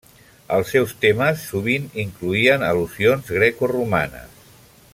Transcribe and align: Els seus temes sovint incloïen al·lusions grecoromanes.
Els 0.55 0.69
seus 0.75 0.93
temes 1.03 1.43
sovint 1.49 1.85
incloïen 2.05 2.65
al·lusions 2.69 3.29
grecoromanes. 3.37 4.43